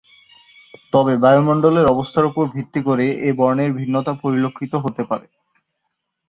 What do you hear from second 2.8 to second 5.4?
করে এ বর্ণের ভিন্নতা পরিলক্ষিত হতে পারে।